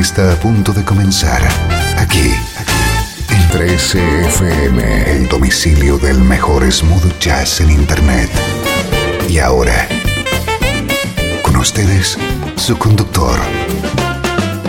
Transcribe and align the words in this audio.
Está 0.00 0.32
a 0.32 0.36
punto 0.36 0.72
de 0.72 0.84
comenzar 0.84 1.42
aquí 1.98 2.32
en 3.28 3.42
13FM, 3.50 5.06
el 5.06 5.28
domicilio 5.28 5.98
del 5.98 6.20
mejor 6.20 6.70
smooth 6.70 7.18
jazz 7.18 7.60
en 7.60 7.70
Internet. 7.70 8.30
Y 9.28 9.38
ahora, 9.38 9.86
con 11.42 11.56
ustedes, 11.56 12.18
su 12.56 12.78
conductor, 12.78 13.38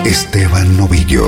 Esteban 0.06 0.76
Novillo. 0.76 1.26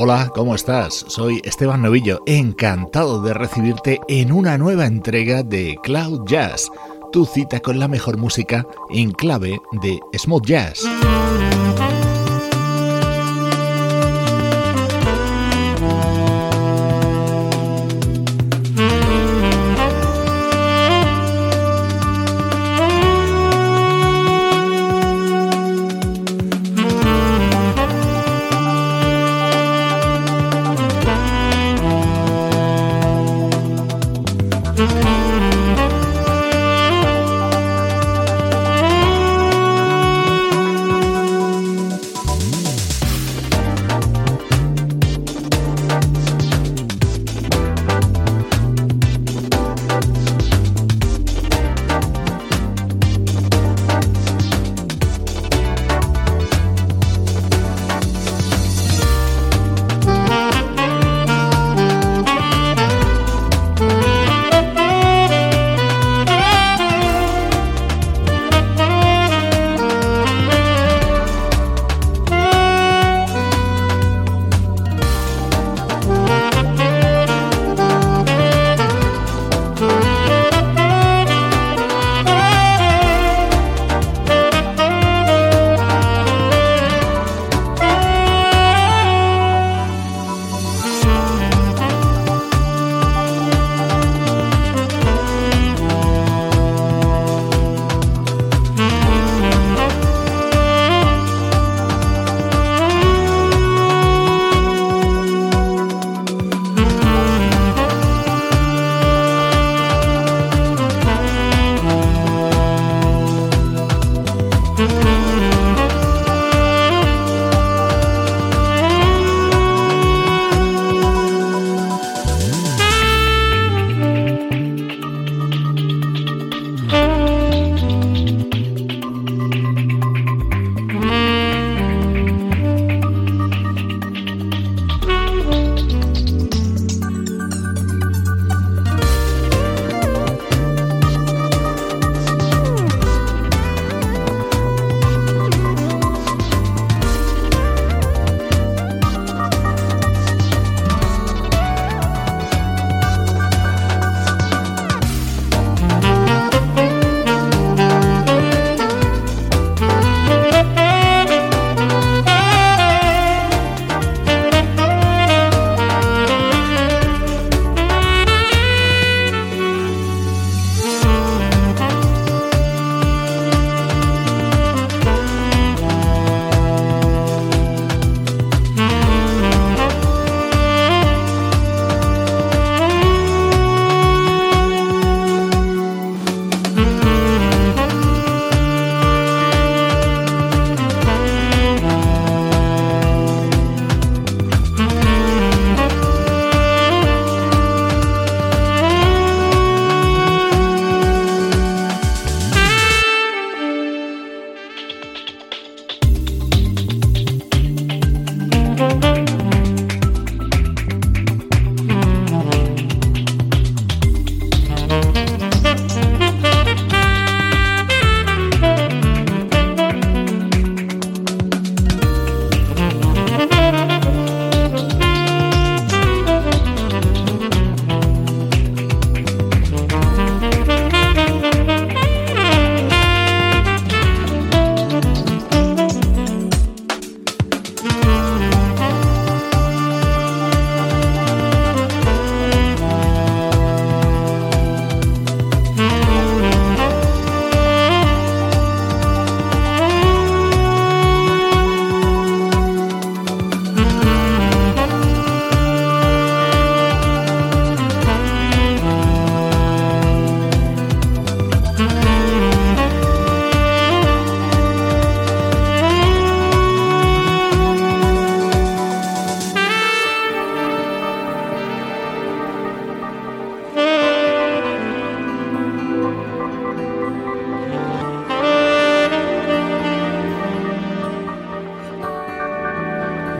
Hola, 0.00 0.30
¿cómo 0.34 0.54
estás? 0.54 1.04
Soy 1.08 1.40
Esteban 1.44 1.82
Novillo, 1.82 2.20
encantado 2.26 3.20
de 3.20 3.34
recibirte 3.34 3.98
en 4.06 4.30
una 4.30 4.56
nueva 4.56 4.86
entrega 4.86 5.42
de 5.42 5.76
Cloud 5.82 6.24
Jazz, 6.26 6.70
tu 7.12 7.24
cita 7.24 7.60
con 7.60 7.78
la 7.78 7.88
mejor 7.88 8.16
música 8.16 8.66
en 8.90 9.12
clave 9.12 9.60
de 9.82 10.00
smooth 10.16 10.46
jazz. 10.46 10.86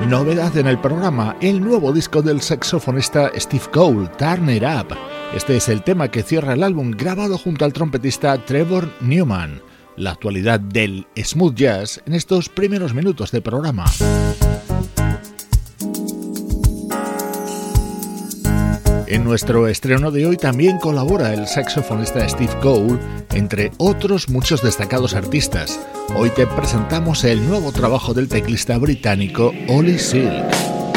Novedad 0.08 0.56
en 0.56 0.66
el 0.66 0.81
programa, 0.81 1.37
el 1.43 1.60
nuevo 1.60 1.93
disco 1.93 2.22
del 2.22 2.40
saxofonista 2.40 3.31
Steve 3.37 3.66
Cole, 3.70 4.08
Turn 4.16 4.49
It 4.49 4.62
Up. 4.62 4.96
Este 5.34 5.58
es 5.58 5.69
el 5.69 5.82
tema 5.82 6.10
que 6.10 6.22
cierra 6.22 6.55
el 6.55 6.62
álbum 6.62 6.93
grabado 6.93 7.37
junto 7.37 7.66
al 7.66 7.75
trompetista 7.75 8.43
Trevor 8.43 8.90
Newman. 9.02 9.60
La 9.96 10.12
actualidad 10.12 10.60
del 10.60 11.06
smooth 11.14 11.55
jazz 11.55 12.00
en 12.06 12.14
estos 12.14 12.49
primeros 12.49 12.94
minutos 12.94 13.31
de 13.32 13.43
programa. 13.43 13.84
En 19.10 19.25
nuestro 19.25 19.69
estreno 19.69 20.10
de 20.10 20.26
hoy 20.26 20.37
también 20.37 20.76
colabora 20.76 21.32
el 21.32 21.46
saxofonista 21.46 22.28
Steve 22.28 22.52
Cole, 22.60 22.99
entre 23.32 23.72
otros 23.78 24.28
muchos 24.28 24.62
destacados 24.62 25.14
artistas. 25.14 25.81
Hoy 26.14 26.28
te 26.28 26.46
presentamos 26.46 27.25
el 27.25 27.49
nuevo 27.49 27.72
trabajo 27.72 28.12
del 28.12 28.28
teclista 28.28 28.76
británico 28.76 29.55
Ollie 29.69 29.99
Silk. 29.99 30.88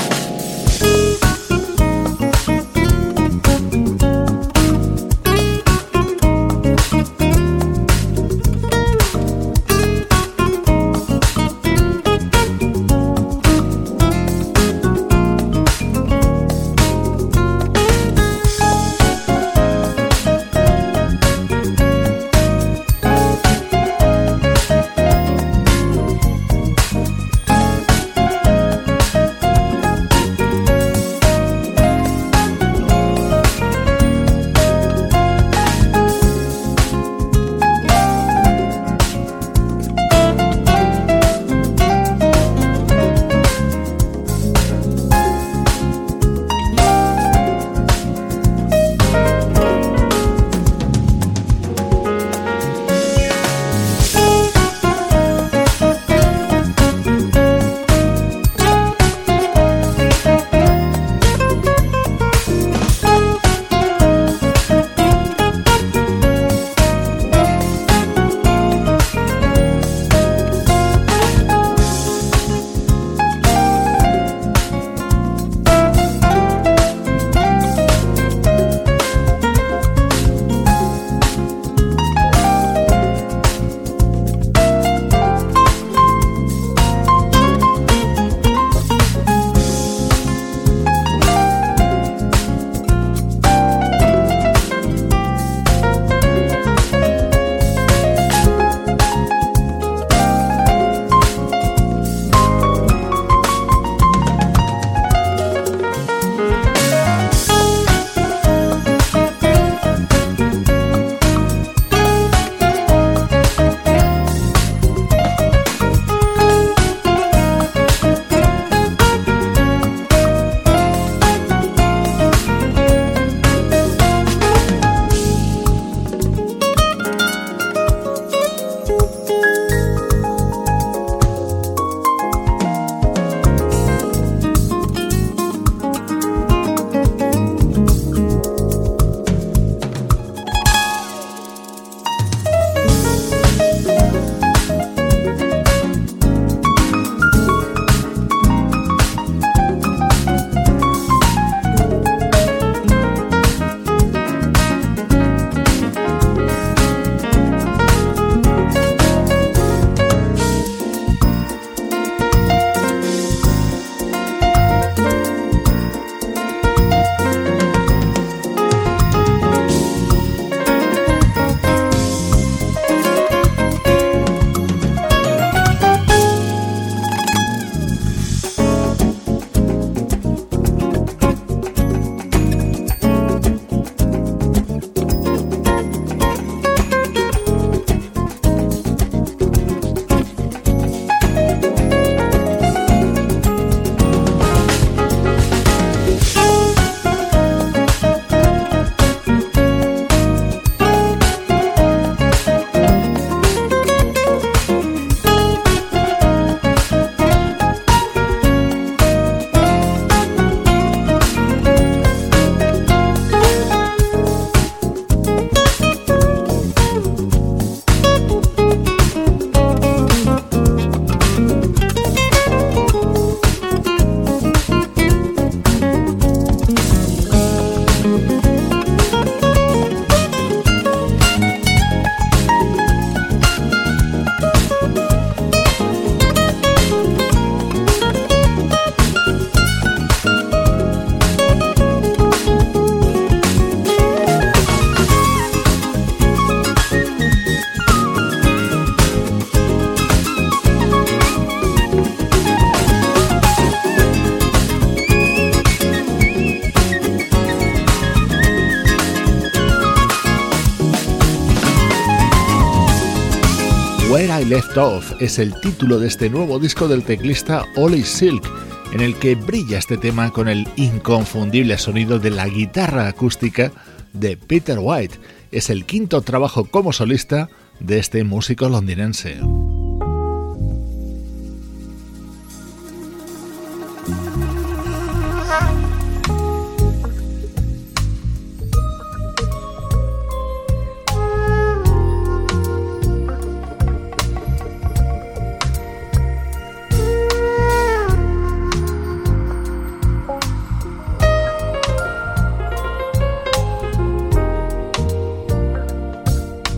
Es 265.22 265.38
el 265.38 265.54
título 265.62 266.00
de 266.00 266.08
este 266.08 266.32
nuevo 266.32 266.58
disco 266.58 266.88
del 266.88 267.04
teclista 267.04 267.64
Ollie 267.76 268.04
Silk, 268.04 268.44
en 268.92 269.02
el 269.02 269.16
que 269.16 269.36
brilla 269.36 269.78
este 269.78 269.96
tema 269.96 270.32
con 270.32 270.50
el 270.50 270.68
inconfundible 270.78 271.78
sonido 271.78 272.18
de 272.18 272.32
la 272.32 272.48
guitarra 272.48 273.08
acústica 273.08 273.72
de 274.14 274.36
Peter 274.36 274.80
White. 274.82 275.20
Es 275.52 275.70
el 275.70 275.86
quinto 275.86 276.24
trabajo 276.24 276.66
como 276.66 276.92
solista 276.92 277.50
de 277.80 278.00
este 278.00 278.24
músico 278.24 278.68
londinense. 278.68 279.38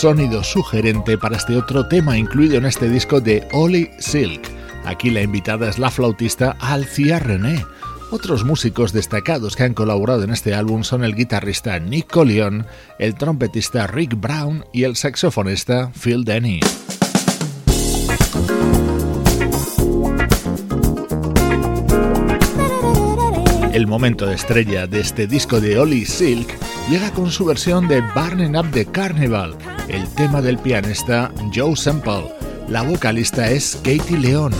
Sonido 0.00 0.42
sugerente 0.42 1.18
para 1.18 1.36
este 1.36 1.58
otro 1.58 1.86
tema 1.86 2.16
incluido 2.16 2.56
en 2.56 2.64
este 2.64 2.88
disco 2.88 3.20
de 3.20 3.46
Ollie 3.52 3.90
Silk, 3.98 4.40
Aquí 4.86 5.10
la 5.10 5.20
invitada 5.20 5.68
es 5.68 5.78
la 5.78 5.90
flautista 5.90 6.56
Alcia 6.58 7.18
René. 7.18 7.66
Otros 8.10 8.42
músicos 8.46 8.94
destacados 8.94 9.56
que 9.56 9.64
han 9.64 9.74
colaborado 9.74 10.22
en 10.22 10.30
este 10.30 10.54
álbum 10.54 10.84
son 10.84 11.04
el 11.04 11.14
guitarrista 11.14 11.78
Nick 11.78 12.10
Collion, 12.10 12.66
el 12.98 13.14
trompetista 13.14 13.86
Rick 13.88 14.18
Brown 14.18 14.64
y 14.72 14.84
el 14.84 14.96
saxofonista 14.96 15.92
Phil 15.92 16.24
Denny. 16.24 16.60
El 23.74 23.86
momento 23.86 24.24
de 24.24 24.34
estrella 24.34 24.86
de 24.86 25.00
este 25.00 25.26
disco 25.26 25.60
de 25.60 25.78
Ollie 25.78 26.06
Silk 26.06 26.69
llega 26.88 27.10
con 27.12 27.30
su 27.30 27.44
versión 27.44 27.88
de 27.88 28.00
Burning 28.14 28.56
Up 28.56 28.70
the 28.72 28.86
Carnival, 28.86 29.56
el 29.88 30.08
tema 30.14 30.40
del 30.40 30.58
pianista 30.58 31.30
Joe 31.54 31.76
Semple. 31.76 32.32
La 32.68 32.82
vocalista 32.82 33.48
es 33.50 33.76
Katie 33.76 34.18
Leon. 34.18 34.52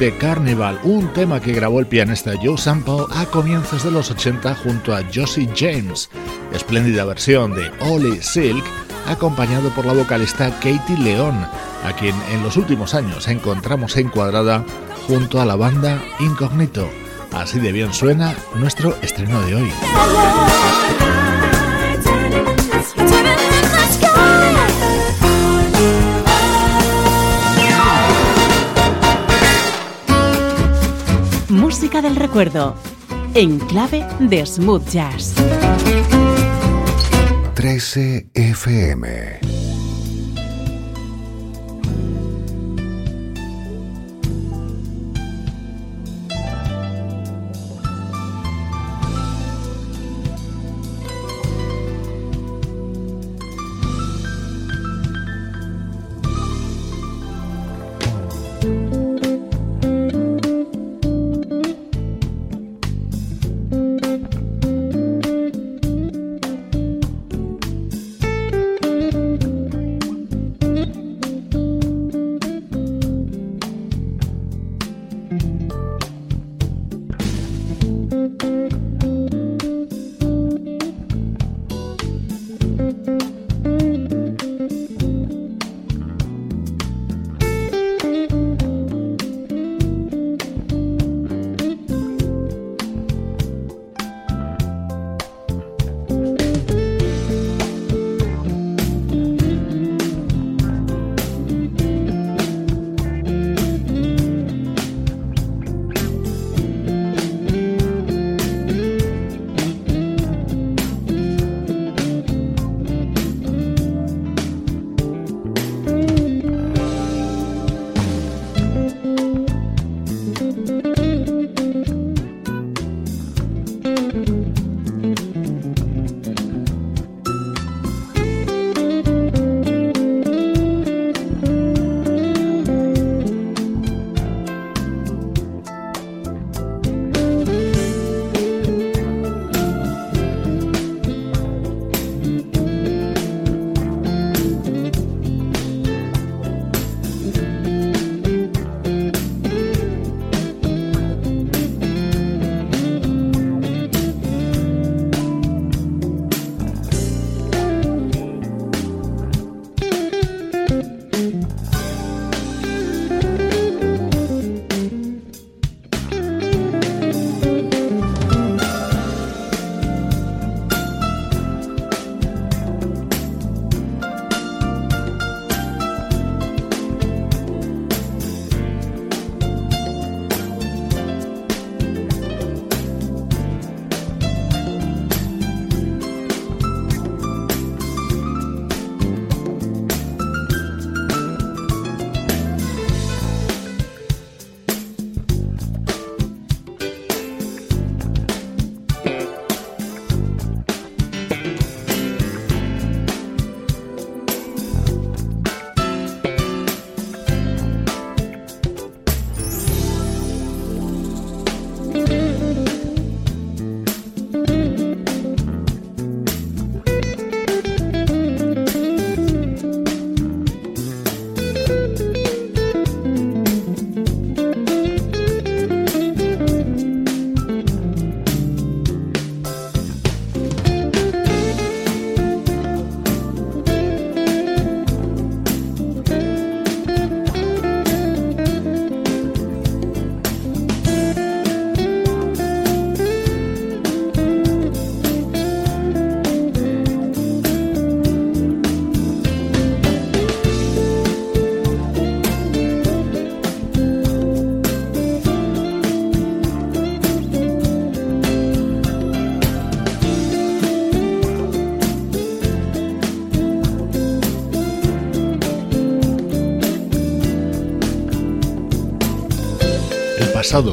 The 0.00 0.16
Carnival, 0.16 0.80
un 0.82 1.12
tema 1.12 1.40
que 1.40 1.52
grabó 1.52 1.78
el 1.78 1.86
pianista 1.86 2.32
Joe 2.42 2.56
Sample 2.56 3.04
a 3.10 3.26
comienzos 3.26 3.84
de 3.84 3.90
los 3.90 4.10
80 4.10 4.54
junto 4.54 4.96
a 4.96 5.02
Josie 5.14 5.46
James. 5.54 6.08
Espléndida 6.54 7.04
versión 7.04 7.54
de 7.54 7.70
Ollie 7.80 8.22
Silk, 8.22 8.64
acompañado 9.06 9.68
por 9.68 9.84
la 9.84 9.92
vocalista 9.92 10.48
Katie 10.54 10.96
León, 10.96 11.46
a 11.84 11.92
quien 11.92 12.16
en 12.32 12.42
los 12.42 12.56
últimos 12.56 12.94
años 12.94 13.28
encontramos 13.28 13.94
encuadrada 13.98 14.64
junto 15.06 15.38
a 15.38 15.44
la 15.44 15.56
banda 15.56 16.02
Incognito. 16.18 16.88
Así 17.32 17.58
de 17.60 17.70
bien 17.70 17.92
suena 17.92 18.34
nuestro 18.54 18.96
estreno 19.02 19.42
de 19.42 19.56
hoy. 19.56 19.70
En 33.32 33.58
clave 33.66 34.06
de 34.28 34.44
smooth 34.44 34.92
jazz. 34.92 35.32
13 37.54 38.28
FM 38.32 39.59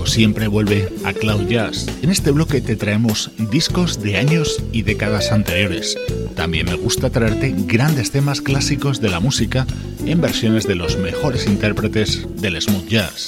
siempre 0.08 0.48
vuelve 0.48 0.90
a 1.06 1.14
Cloud 1.14 1.48
Jazz. 1.50 1.86
En 2.02 2.10
este 2.10 2.32
bloque 2.32 2.62
te 2.62 2.76
traemos 2.76 3.30
discos 3.52 4.02
de 4.02 4.18
años 4.18 4.64
y 4.72 4.82
décadas 4.82 5.32
anteriores. 5.32 5.96
También 6.36 6.66
me 6.66 6.74
gusta 6.74 7.12
traerte 7.12 7.54
grandes 7.56 8.10
temas 8.10 8.42
clásicos 8.42 9.02
de 9.02 9.10
la 9.10 9.20
música 9.20 9.68
en 10.04 10.20
versiones 10.20 10.66
de 10.66 10.74
los 10.74 10.98
mejores 10.98 11.46
intérpretes 11.46 12.26
del 12.42 12.60
smooth 12.60 12.88
jazz. 12.88 13.28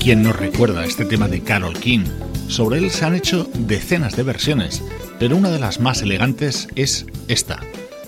¿Quién 0.00 0.22
no 0.22 0.32
recuerda 0.32 0.84
este 0.84 1.04
tema 1.04 1.26
de 1.26 1.40
Carol 1.40 1.76
King? 1.76 2.04
Sobre 2.48 2.78
él 2.78 2.90
se 2.90 3.04
han 3.04 3.14
hecho 3.14 3.48
decenas 3.54 4.16
de 4.16 4.22
versiones, 4.22 4.82
pero 5.18 5.36
una 5.36 5.50
de 5.50 5.58
las 5.58 5.80
más 5.80 6.02
elegantes 6.02 6.68
es 6.76 7.06
esta. 7.28 7.60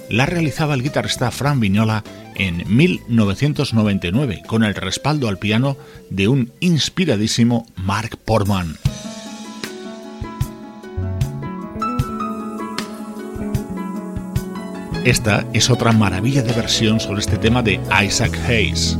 La 0.09 0.27
realizaba 0.27 0.74
el 0.74 0.83
guitarrista 0.83 1.31
Fran 1.31 1.61
Vignola 1.61 2.03
en 2.35 2.64
1999 2.66 4.42
con 4.46 4.64
el 4.64 4.74
respaldo 4.74 5.29
al 5.29 5.38
piano 5.38 5.77
de 6.09 6.29
un 6.29 6.53
inspiradísimo 6.61 7.66
Mark 7.77 8.16
Portman. 8.24 8.77
Esta 15.05 15.46
es 15.53 15.70
otra 15.70 15.92
maravilla 15.92 16.42
de 16.42 16.53
versión 16.53 17.01
sobre 17.01 17.20
este 17.20 17.38
tema 17.38 17.62
de 17.62 17.81
Isaac 18.05 18.38
Hayes. 18.46 18.98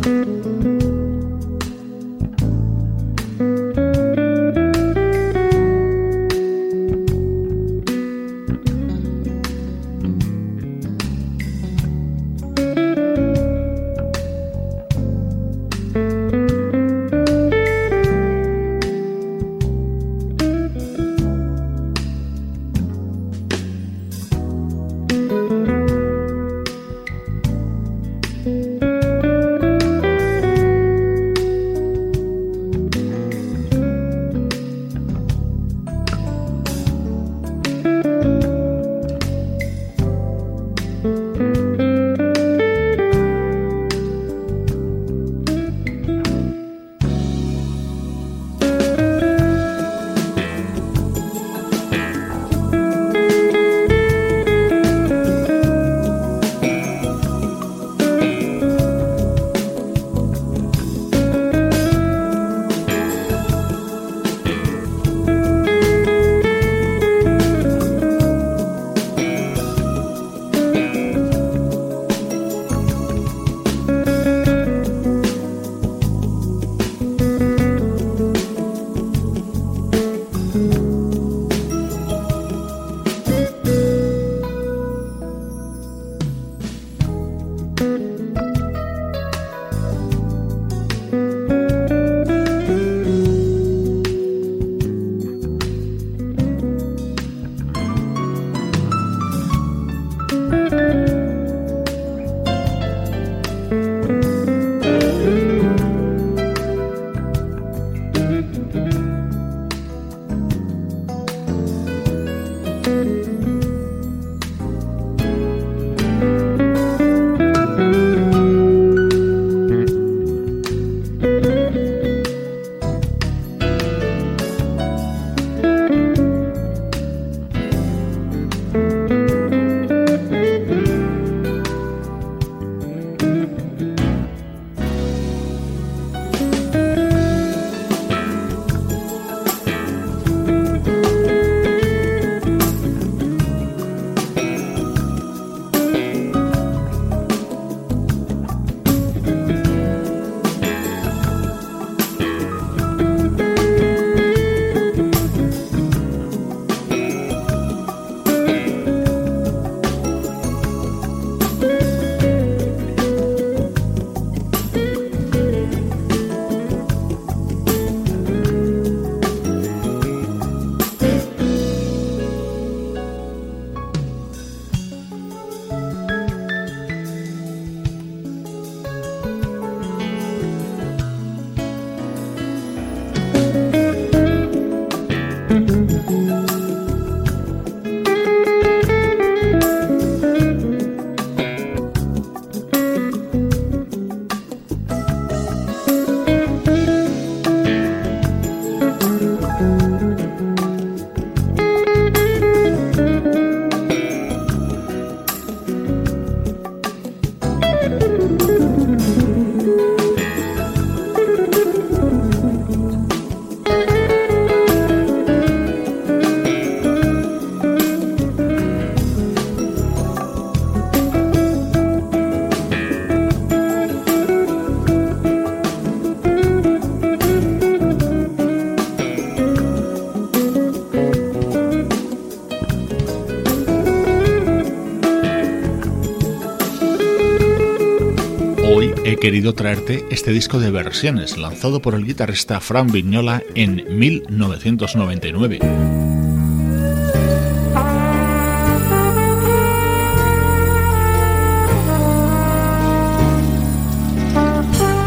querido 239.39 239.55
traerte 239.55 240.05
este 240.11 240.33
disco 240.33 240.59
de 240.59 240.73
versiones 240.73 241.39
lanzado 241.39 241.81
por 241.81 241.95
el 241.95 242.05
guitarrista 242.05 242.59
Fran 242.59 242.91
Vignola 242.91 243.41
en 243.55 243.85
1999. 243.97 245.61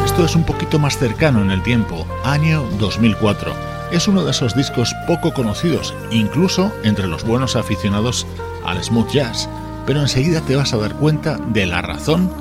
Esto 0.06 0.24
es 0.24 0.34
un 0.38 0.46
poquito 0.46 0.80
más 0.80 0.98
cercano 0.98 1.42
en 1.42 1.52
el 1.52 1.62
tiempo, 1.62 2.08
año 2.24 2.64
2004. 2.80 3.54
Es 3.92 4.08
uno 4.08 4.24
de 4.24 4.32
esos 4.32 4.56
discos 4.56 4.96
poco 5.08 5.34
conocidos, 5.34 5.94
incluso 6.10 6.72
entre 6.86 7.08
los 7.08 7.26
buenos 7.26 7.58
aficionados 7.58 8.26
al 8.64 8.82
smooth 8.82 9.12
jazz, 9.12 9.50
pero 9.86 10.00
enseguida 10.00 10.40
te 10.40 10.56
vas 10.56 10.74
a 10.74 10.78
dar 10.78 10.96
cuenta 10.96 11.38
de 11.38 11.66
la 11.66 11.82
razón 11.82 12.41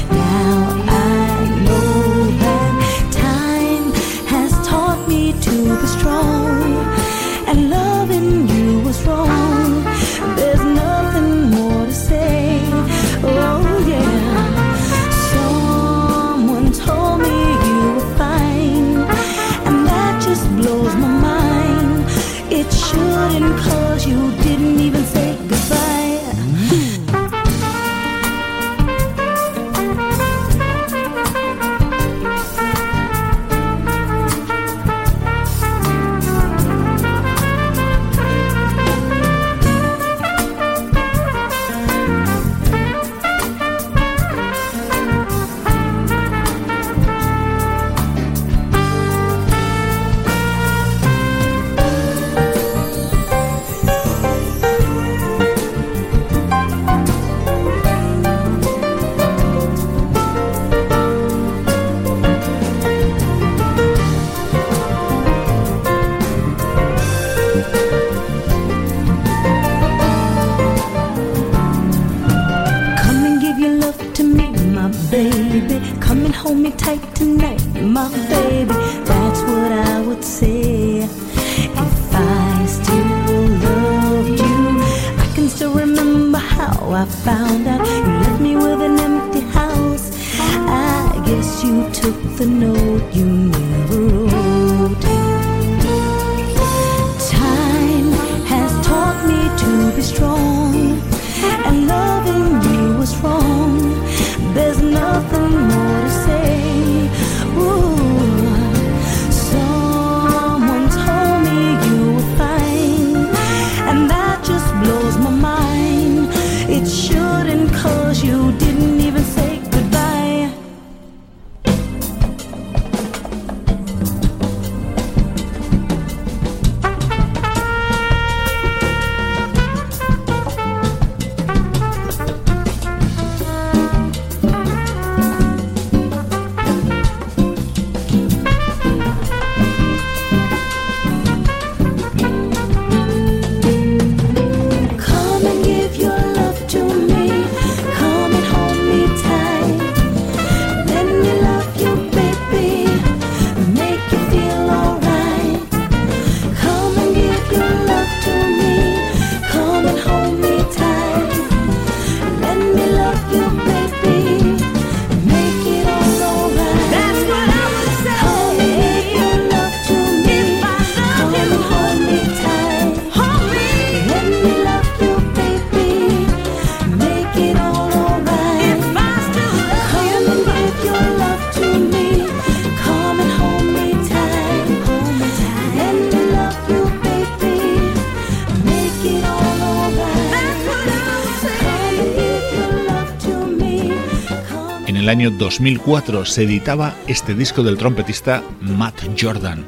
año 195.21 195.37
2004 195.37 196.25
se 196.25 196.45
editaba 196.45 196.95
este 197.05 197.35
disco 197.35 197.61
del 197.61 197.77
trompetista 197.77 198.43
Matt 198.59 199.03
Jordan. 199.21 199.63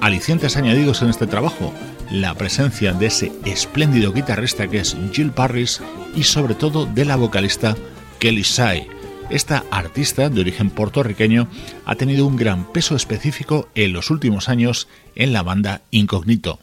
Alicientes 0.00 0.56
añadidos 0.56 1.02
en 1.02 1.08
este 1.08 1.26
trabajo, 1.26 1.74
la 2.12 2.32
presencia 2.34 2.92
de 2.92 3.06
ese 3.06 3.32
espléndido 3.44 4.12
guitarrista 4.12 4.68
que 4.68 4.78
es 4.78 4.96
Jill 5.12 5.32
Parris 5.32 5.80
y 6.14 6.22
sobre 6.22 6.54
todo 6.54 6.86
de 6.86 7.04
la 7.04 7.16
vocalista 7.16 7.74
Kelly 8.20 8.44
Sai. 8.44 8.86
Esta 9.30 9.64
artista 9.72 10.30
de 10.30 10.42
origen 10.42 10.70
puertorriqueño 10.70 11.48
ha 11.86 11.96
tenido 11.96 12.24
un 12.24 12.36
gran 12.36 12.70
peso 12.70 12.94
específico 12.94 13.68
en 13.74 13.92
los 13.92 14.12
últimos 14.12 14.48
años 14.48 14.86
en 15.16 15.32
la 15.32 15.42
banda 15.42 15.82
Incognito. 15.90 16.60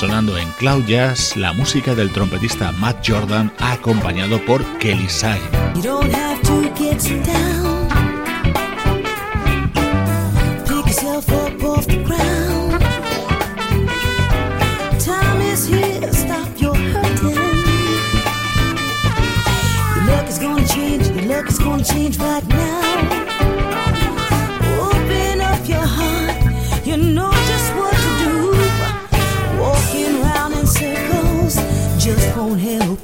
Sonando 0.00 0.38
en 0.38 0.50
Cloud 0.52 0.86
Jazz 0.86 1.36
la 1.36 1.52
música 1.52 1.94
del 1.94 2.10
trompetista 2.10 2.72
Matt 2.72 3.06
Jordan 3.06 3.52
acompañado 3.58 4.42
por 4.46 4.64
Kelly 4.78 5.10
Sai. 5.10 5.38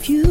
You. 0.05 0.26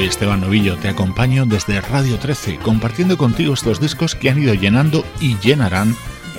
You. 0.00 0.04
Esteban 0.14 0.40
Novillo, 0.40 0.76
te 0.76 0.88
acompaño 0.88 1.46
desde 1.46 1.80
Radio 1.80 2.18
13, 2.18 2.58
compartiendo 2.58 3.16
contigo 3.16 3.54
estos 3.54 3.80
discos 3.80 4.14
que 4.14 4.30
han 4.30 4.42
ido 4.42 4.54
llenando 4.54 5.04
y 5.20 5.36
llenarán 5.38 5.94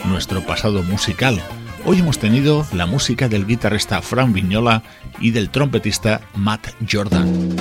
nuestro 0.05 0.45
pasado 0.45 0.83
musical. 0.83 1.41
Hoy 1.85 1.99
hemos 1.99 2.19
tenido 2.19 2.65
la 2.73 2.85
música 2.85 3.27
del 3.27 3.45
guitarrista 3.45 4.01
Fran 4.01 4.33
Vignola 4.33 4.83
y 5.19 5.31
del 5.31 5.49
trompetista 5.49 6.21
Matt 6.35 6.67
Jordan. 6.89 7.55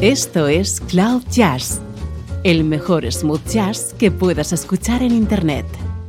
Esto 0.00 0.48
es 0.48 0.80
Cloud 0.80 1.24
Jazz, 1.30 1.80
el 2.44 2.64
mejor 2.64 3.10
smooth 3.10 3.46
jazz 3.48 3.94
que 3.98 4.10
puedas 4.10 4.52
escuchar 4.52 5.02
en 5.02 5.12
Internet, 5.12 5.66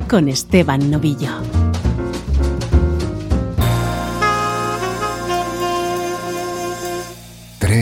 con 0.08 0.28
Esteban 0.28 0.90
Novillo. 0.90 1.59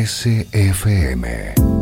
13 0.08 1.77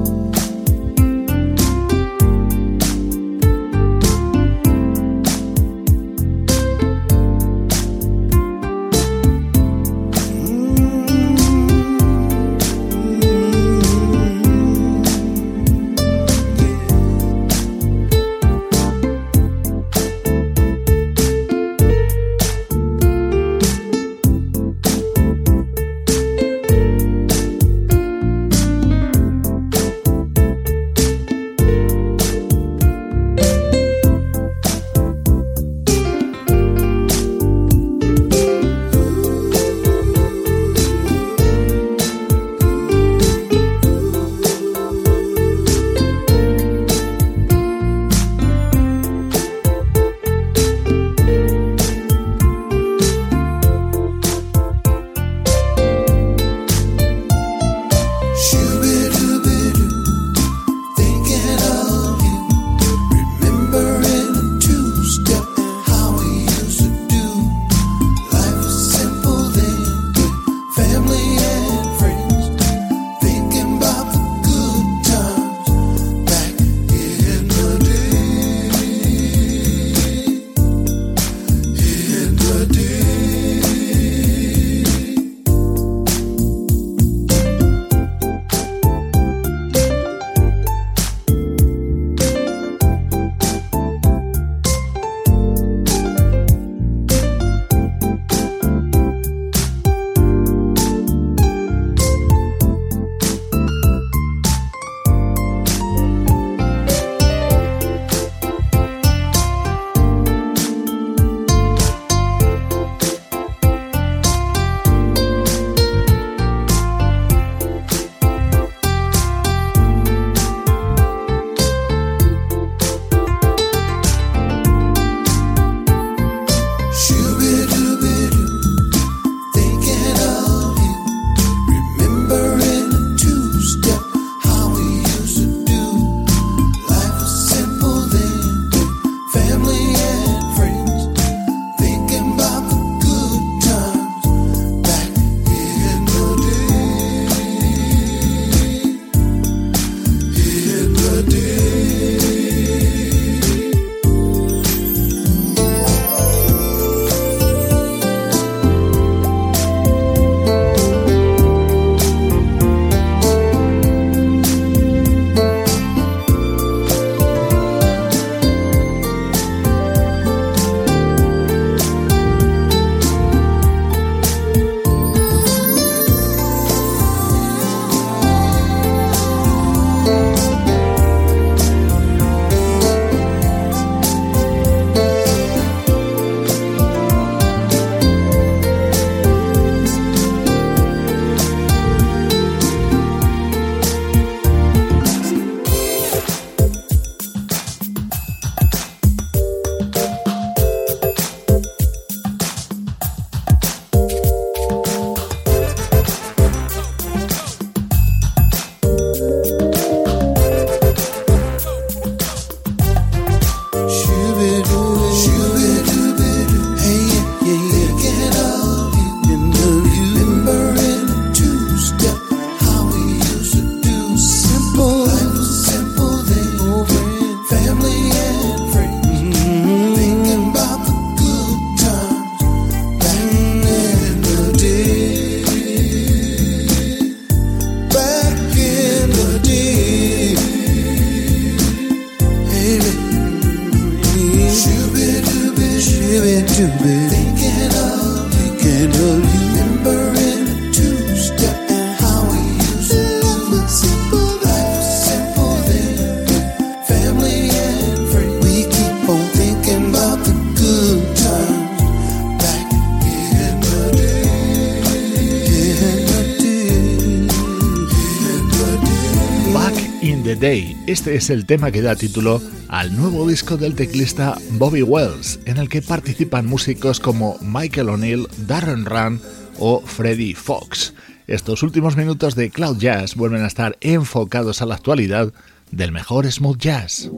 Este 271.06 271.18
es 271.18 271.30
el 271.30 271.46
tema 271.46 271.70
que 271.70 271.82
da 271.82 271.94
título 271.94 272.42
al 272.66 272.96
nuevo 272.96 273.28
disco 273.28 273.56
del 273.56 273.76
teclista 273.76 274.36
Bobby 274.54 274.82
Wells, 274.82 275.38
en 275.44 275.58
el 275.58 275.68
que 275.68 275.80
participan 275.80 276.46
músicos 276.46 276.98
como 276.98 277.38
Michael 277.40 277.90
O'Neill, 277.90 278.26
Darren 278.38 278.84
Run 278.84 279.20
o 279.60 279.80
Freddie 279.82 280.34
Fox. 280.34 280.94
Estos 281.28 281.62
últimos 281.62 281.96
minutos 281.96 282.34
de 282.34 282.50
Cloud 282.50 282.78
Jazz 282.78 283.14
vuelven 283.14 283.44
a 283.44 283.46
estar 283.46 283.78
enfocados 283.82 284.62
a 284.62 284.66
la 284.66 284.74
actualidad 284.74 285.32
del 285.70 285.92
mejor 285.92 286.26
smooth 286.28 286.58
jazz. 286.58 287.08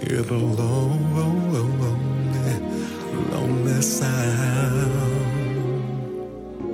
Hear 0.00 0.22
the 0.22 0.38
lonely, 0.38 1.60
lonely 3.30 3.82
sound 3.82 4.92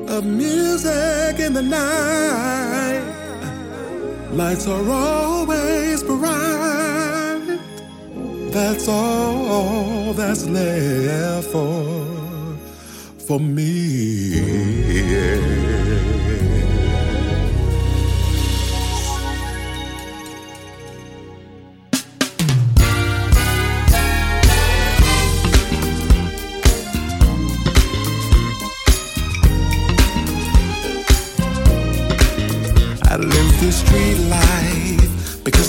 of 0.08 0.24
music 0.24 1.40
in 1.40 1.52
the 1.54 1.62
night. 1.62 3.04
Lights 4.32 4.66
are 4.68 4.90
always 4.90 6.02
bright. 6.02 7.58
That's 8.52 8.88
all 8.88 10.14
that's 10.14 10.46
left 10.46 11.48
for 11.48 12.06
for 13.26 13.40
me. 13.40 14.40
I 14.40 15.57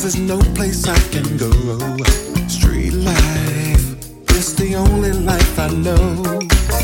there's 0.02 0.18
no 0.18 0.40
place 0.56 0.88
I 0.88 0.98
can 1.12 1.36
go. 1.36 1.52
Street 2.48 2.94
life 2.94 4.32
is 4.32 4.56
the 4.56 4.76
only 4.76 5.12
life 5.12 5.60
I 5.60 5.68
know. 5.70 6.40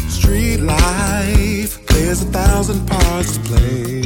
Street 0.09 0.57
life, 0.57 1.85
there's 1.87 2.23
a 2.23 2.25
thousand 2.25 2.85
parts 2.87 3.37
to 3.37 3.39
play. 3.47 4.01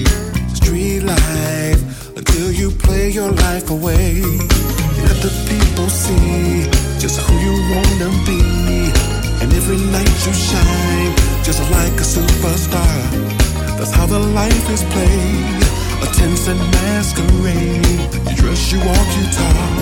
Street 0.54 1.02
life, 1.02 2.18
until 2.18 2.52
you 2.52 2.70
play 2.70 3.10
your 3.10 3.32
life 3.32 3.72
away. 3.72 4.22
Let 4.22 5.18
the 5.26 5.34
people 5.50 5.90
see 5.90 6.70
just 7.00 7.20
who 7.22 7.34
you 7.48 7.56
wanna 7.74 8.10
be. 8.30 8.42
And 9.42 9.52
every 9.54 9.78
night 9.92 10.18
you 10.26 10.34
shine, 10.34 11.16
just 11.44 11.62
like 11.72 11.94
a 11.94 12.08
superstar. 12.16 13.00
That's 13.78 13.92
how 13.92 14.06
the 14.06 14.20
life 14.20 14.70
is 14.70 14.84
played. 14.84 15.69
A 16.02 16.08
tense 16.14 16.48
and 16.48 16.60
masquerade. 16.72 17.86
You 18.30 18.36
dress, 18.36 18.72
you 18.72 18.80
walk, 18.80 19.10
you 19.18 19.26
talk. 19.40 19.80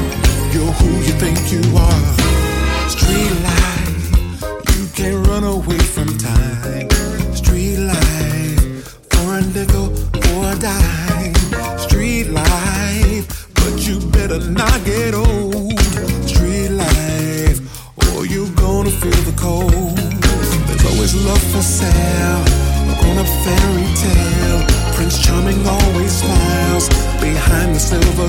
You're 0.53 0.73
who 0.79 0.89
you 1.07 1.13
think 1.23 1.37
you 1.51 1.61
are. 1.77 2.89
Street 2.89 3.33
life, 3.49 4.41
you 4.73 4.87
can't 4.95 5.27
run 5.27 5.43
away 5.43 5.79
from 5.79 6.07
time. 6.17 6.89
Street 7.35 7.77
life, 7.77 8.97
for 9.11 9.37
a 9.37 9.41
nickel, 9.41 9.95
for 9.95 10.51
a 10.51 10.55
dime. 10.59 11.35
Street 11.77 12.29
life, 12.29 13.47
but 13.55 13.87
you 13.87 13.99
better 14.09 14.39
not 14.49 14.83
get 14.85 15.13
old. 15.13 15.36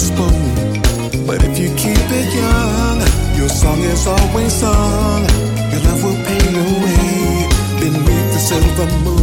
Spoon. 0.01 1.27
But 1.27 1.43
if 1.45 1.59
you 1.59 1.69
keep 1.77 2.09
it 2.21 2.35
young, 2.35 2.99
your 3.37 3.49
song 3.49 3.81
is 3.81 4.07
always 4.07 4.53
sung. 4.53 5.25
Your 5.71 5.81
love 5.87 6.03
will 6.05 6.21
pay 6.27 6.43
your 6.57 6.71
way 6.85 7.49
beneath 7.81 8.33
the 8.33 8.39
silver 8.39 8.87
moon. 9.05 9.18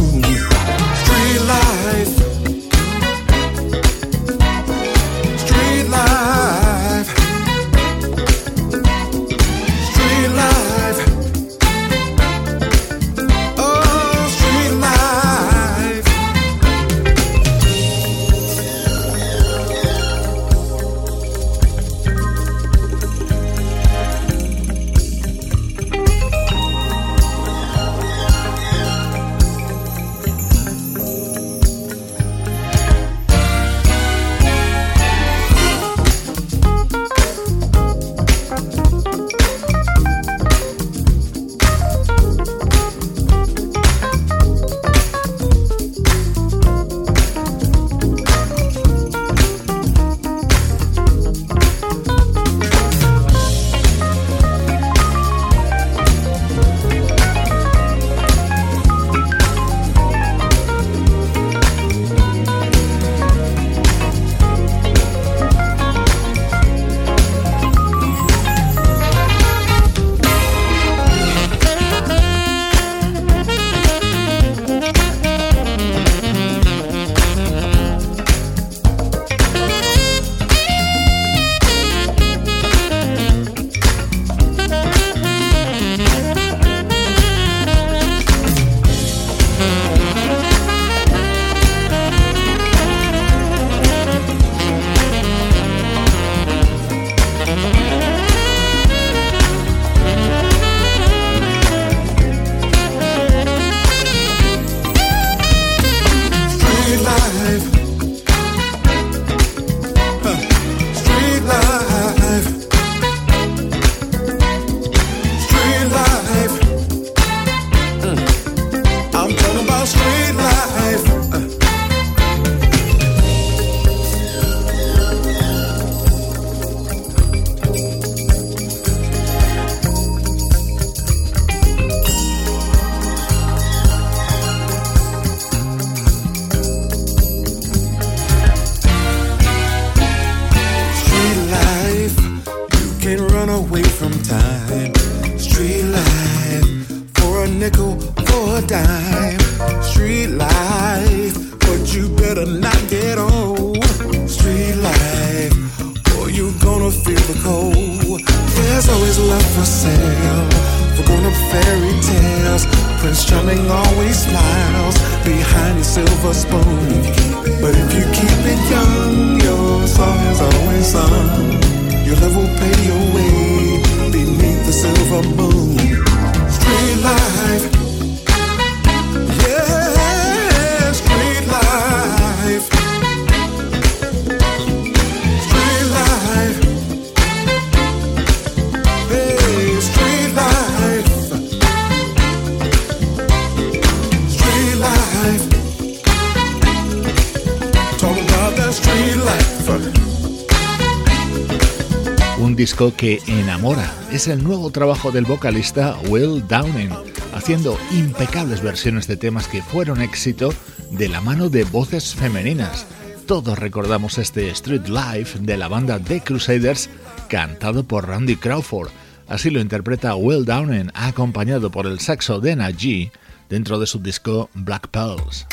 Que 202.76 203.22
enamora. 203.26 203.90
Es 204.12 204.28
el 204.28 204.44
nuevo 204.44 204.70
trabajo 204.70 205.10
del 205.10 205.24
vocalista 205.24 205.96
Will 206.08 206.46
Downing, 206.46 206.90
haciendo 207.34 207.78
impecables 207.90 208.62
versiones 208.62 209.06
de 209.06 209.16
temas 209.16 209.48
que 209.48 209.62
fueron 209.62 210.02
éxito 210.02 210.52
de 210.90 211.08
la 211.08 211.22
mano 211.22 211.48
de 211.48 211.64
voces 211.64 212.14
femeninas. 212.14 212.86
Todos 213.26 213.58
recordamos 213.58 214.18
este 214.18 214.50
Street 214.50 214.88
Life 214.88 215.38
de 215.40 215.56
la 215.56 215.68
banda 215.68 215.98
The 215.98 216.20
Crusaders, 216.20 216.90
cantado 217.30 217.82
por 217.82 218.08
Randy 218.08 218.36
Crawford. 218.36 218.90
Así 219.26 219.48
lo 219.48 219.60
interpreta 219.60 220.14
Will 220.14 220.44
Downing, 220.44 220.90
acompañado 220.92 221.70
por 221.70 221.86
el 221.86 221.98
saxo 221.98 222.40
de 222.40 222.56
Najee, 222.56 223.10
dentro 223.48 223.78
de 223.78 223.86
su 223.86 224.00
disco 224.00 224.50
Black 224.52 224.88
Pearls. 224.88 225.46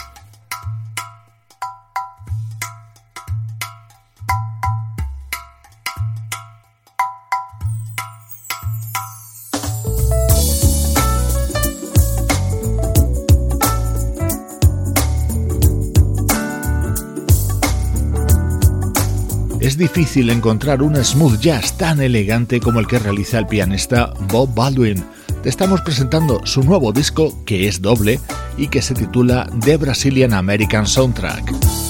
Es 19.74 19.80
difícil 19.80 20.30
encontrar 20.30 20.84
un 20.84 21.03
smooth 21.03 21.39
jazz 21.39 21.76
tan 21.76 21.99
elegante 21.99 22.59
como 22.59 22.80
el 22.80 22.86
que 22.86 22.99
realiza 22.99 23.39
el 23.39 23.47
pianista 23.47 24.13
Bob 24.30 24.53
Baldwin. 24.53 25.03
Te 25.41 25.49
estamos 25.49 25.82
presentando 25.82 26.45
su 26.45 26.61
nuevo 26.61 26.91
disco, 26.91 27.43
que 27.43 27.67
es 27.67 27.82
doble 27.82 28.19
y 28.55 28.67
que 28.67 28.84
se 28.84 28.93
titula 28.93 29.49
The 29.61 29.78
Brazilian 29.78 30.34
American 30.34 30.86
Soundtrack. 30.86 31.83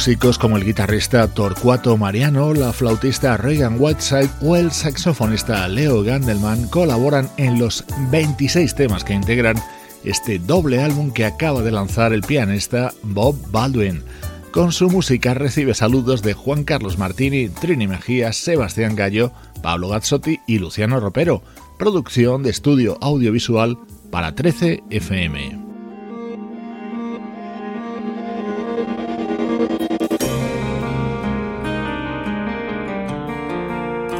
Músicos 0.00 0.38
como 0.38 0.56
el 0.56 0.64
guitarrista 0.64 1.28
Torcuato 1.28 1.94
Mariano, 1.98 2.54
la 2.54 2.72
flautista 2.72 3.36
Reagan 3.36 3.76
Whiteside 3.78 4.30
o 4.40 4.56
el 4.56 4.70
saxofonista 4.70 5.68
Leo 5.68 6.02
Gandelman 6.02 6.68
colaboran 6.68 7.28
en 7.36 7.58
los 7.58 7.84
26 8.10 8.74
temas 8.74 9.04
que 9.04 9.12
integran 9.12 9.58
este 10.02 10.38
doble 10.38 10.82
álbum 10.82 11.10
que 11.12 11.26
acaba 11.26 11.60
de 11.60 11.70
lanzar 11.70 12.14
el 12.14 12.22
pianista 12.22 12.94
Bob 13.02 13.36
Baldwin. 13.50 14.02
Con 14.52 14.72
su 14.72 14.88
música 14.88 15.34
recibe 15.34 15.74
saludos 15.74 16.22
de 16.22 16.32
Juan 16.32 16.64
Carlos 16.64 16.96
Martini, 16.96 17.50
Trini 17.50 17.86
Mejía, 17.86 18.32
Sebastián 18.32 18.96
Gallo, 18.96 19.32
Pablo 19.62 19.90
Gazzotti 19.90 20.40
y 20.46 20.60
Luciano 20.60 20.98
Ropero. 20.98 21.42
Producción 21.78 22.42
de 22.42 22.48
estudio 22.48 22.96
audiovisual 23.02 23.76
para 24.10 24.34
13 24.34 24.82
FM. 24.88 25.59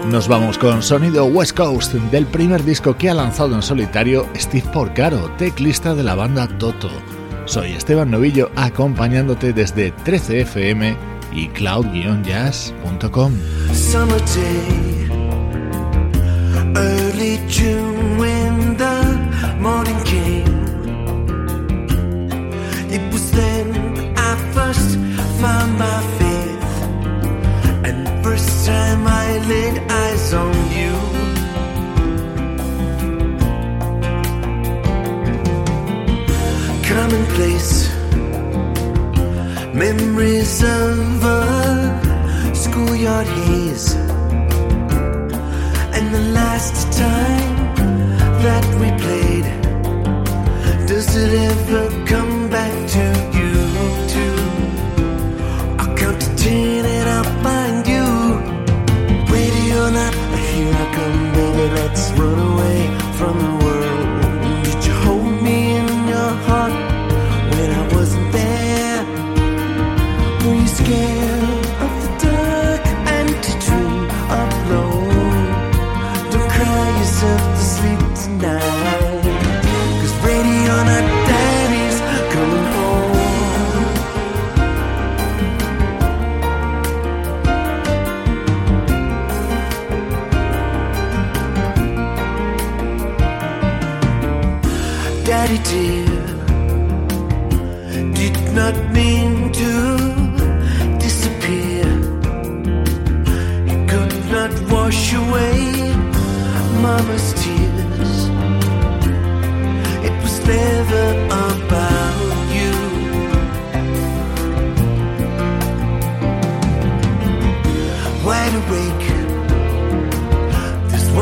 Nos 0.09 0.29
vamos 0.29 0.59
con 0.59 0.83
sonido 0.83 1.27
West 1.27 1.57
Coast 1.57 1.93
del 1.93 2.27
primer 2.27 2.65
disco 2.65 2.97
que 2.97 3.11
ha 3.11 3.15
lanzado 3.15 3.55
en 3.55 3.63
solitario 3.63 4.27
Steve 4.35 4.67
Porcaro, 4.73 5.31
teclista 5.37 5.95
de 5.95 6.03
la 6.03 6.15
banda 6.15 6.49
Toto. 6.59 6.91
Soy 7.45 7.73
Esteban 7.73 8.11
Novillo 8.11 8.51
acompañándote 8.57 9.53
desde 9.53 9.95
13fm 9.95 10.97
y 11.33 11.49
cloud-jazz.com. 11.49 13.33
time 28.71 29.05
I 29.25 29.29
laid 29.53 29.77
eyes 30.03 30.27
on 30.45 30.57
you. 30.79 30.95
Commonplace 36.93 37.73
memories 39.85 40.55
of 40.79 41.25
a 41.39 41.41
schoolyard 42.63 43.29
haze, 43.39 43.89
and 45.97 46.07
the 46.17 46.25
last 46.41 46.77
time 47.07 47.57
that 48.45 48.67
we 48.81 48.89
played. 49.05 49.49
Does 50.91 51.09
it 51.25 51.33
ever 51.51 51.85
come 52.13 52.35
back 52.57 52.75
to 52.95 53.30
let's 61.75 62.11
run 62.13 62.39
away 62.39 62.99
from 63.17 63.39
the 63.39 63.60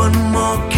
one 0.09 0.33
more 0.33 0.57
candle 0.71 0.78